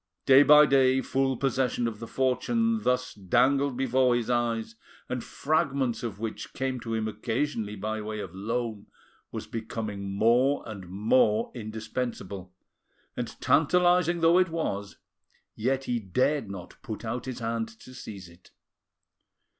Day 0.25 0.41
by 0.41 0.65
day 0.65 0.99
full 0.99 1.37
possession 1.37 1.87
of 1.87 1.99
the 1.99 2.07
fortune 2.07 2.81
thus 2.81 3.13
dangled 3.13 3.77
before 3.77 4.15
his 4.15 4.31
eyes, 4.31 4.73
and 5.07 5.23
fragments 5.23 6.01
of 6.01 6.19
which 6.19 6.53
came 6.53 6.79
to 6.79 6.95
him 6.95 7.07
occasionally 7.07 7.75
by 7.75 8.01
way 8.01 8.19
of 8.19 8.33
loan, 8.33 8.87
was 9.31 9.45
becoming 9.45 10.11
more 10.11 10.63
and 10.67 10.89
more 10.89 11.51
indispensable, 11.53 12.51
and 13.15 13.39
tantalising 13.41 14.21
though 14.21 14.39
it 14.39 14.49
was, 14.49 14.97
yet 15.53 15.83
he 15.83 15.99
dared 15.99 16.49
not 16.49 16.81
put 16.81 17.05
out 17.05 17.25
his 17.25 17.37
hand 17.37 17.67
to 17.69 17.93
seize 17.93 18.27
it. 18.27 18.49